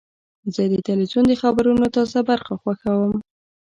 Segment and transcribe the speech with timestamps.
[0.53, 3.13] زه د تلویزیون د خبرونو تازه برخه خوښوم.